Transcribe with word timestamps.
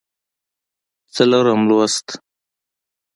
څلورم 1.13 1.61
لوست 1.69 2.07